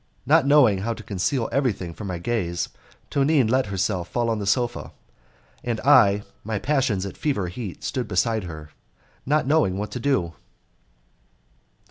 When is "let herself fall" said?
3.47-4.31